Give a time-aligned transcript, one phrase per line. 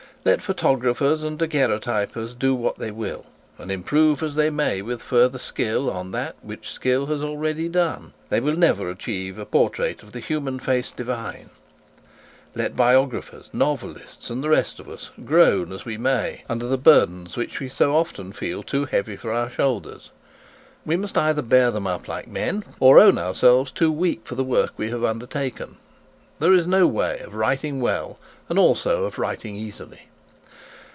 [0.23, 3.25] Let photographers and daguerreotypers do what they will,
[3.57, 8.13] and improve as they may with further skill on that which skill has already done,
[8.29, 10.97] they will never achieve a portrait of the human face as
[15.87, 20.11] we may under the burdens which we so often feel too heavy for our shoulders;
[20.85, 24.43] we must either bear them up like men, or own ourselves too weak for the
[24.43, 25.77] work we have undertaken.
[26.37, 30.07] There is no way of writing well and also of writing easily.